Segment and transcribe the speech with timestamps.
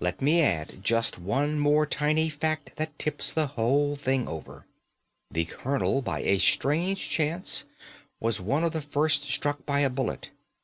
[0.00, 4.66] Let me add just one more tiny fact that tips the whole thing over.
[5.30, 7.62] The colonel, by a strange chance,
[8.18, 10.30] was one of the first struck by a bullet.